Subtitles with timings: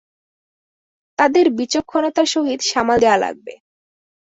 [1.19, 3.53] তাদের বিচক্ষণতার সহিত সামাল দেয়া লাগবে।